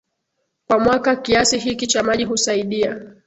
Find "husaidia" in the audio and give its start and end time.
2.23-3.01